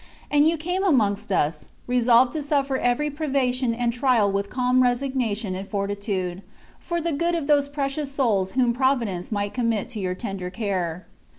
[0.31, 5.53] And you came amongst us, resolved to suffer every privation and trial with calm resignation
[5.53, 6.41] and fortitude,
[6.79, 11.05] for the good of those precious souls whom Providence might commit to your tender care.